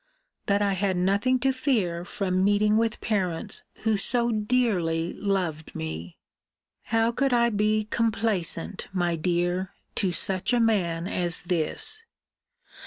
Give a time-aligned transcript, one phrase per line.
[0.47, 6.17] ]that I had nothing to fear from meeting with parents who so dearly loved me.
[6.85, 12.01] How could I be complaisant, my dear, to such a man as this?